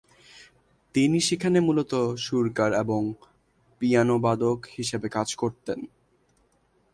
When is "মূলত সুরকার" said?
1.59-2.71